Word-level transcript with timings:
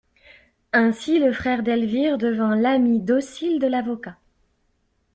Ainsi, 0.73 1.19
le 1.19 1.31
frère 1.31 1.61
d'Elvire 1.61 2.17
devint 2.17 2.55
l'ami 2.55 3.01
docile 3.01 3.59
de 3.59 3.67
l'avocat. 3.67 4.17